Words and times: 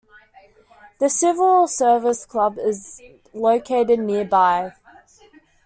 The 0.99 1.09
Civil 1.09 1.67
Service 1.67 2.25
Club 2.25 2.57
is 2.57 2.99
located 3.35 3.99
nearby. 3.99 4.73